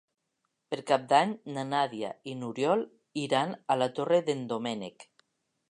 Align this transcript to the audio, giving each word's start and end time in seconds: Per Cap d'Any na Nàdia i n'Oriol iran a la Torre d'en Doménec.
Per 0.69 0.77
Cap 0.91 1.03
d'Any 1.11 1.35
na 1.57 1.65
Nàdia 1.73 2.09
i 2.33 2.33
n'Oriol 2.41 2.85
iran 3.27 3.55
a 3.75 3.79
la 3.83 3.91
Torre 4.01 4.23
d'en 4.31 4.45
Doménec. 4.55 5.09